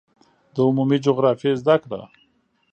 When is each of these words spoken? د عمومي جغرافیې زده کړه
د 0.53 0.55
عمومي 0.67 0.97
جغرافیې 1.05 1.51
زده 1.61 1.75
کړه 1.83 2.03